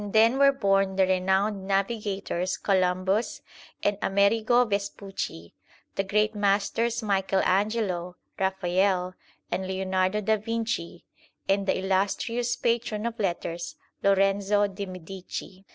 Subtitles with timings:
[0.01, 3.43] xl THE SIKH RELIGION then were born the renowned navigators Columbus
[3.83, 5.53] and Amerigo Vespucci,
[5.93, 9.13] the great masters Michael Angelo, Raphael,
[9.51, 11.05] and Leonardo da Vinci,
[11.47, 15.65] and the illustrious patron of letters Lorenzo di Medici.